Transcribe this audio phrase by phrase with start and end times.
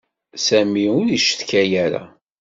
[0.45, 2.03] Sami ur icetka ara.